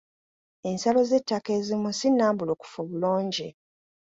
[0.69, 3.47] Ensalo z'ettaka ezimu si nnambulukufu bulungi.